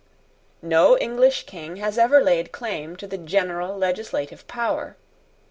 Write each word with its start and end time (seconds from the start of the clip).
No 0.63 0.97
English 0.97 1.45
King 1.45 1.75
has 1.75 1.95
ever 1.99 2.23
laid 2.23 2.51
claim 2.51 2.95
to 2.95 3.05
the 3.05 3.19
general 3.19 3.77
legislative 3.77 4.47
power. 4.47 4.97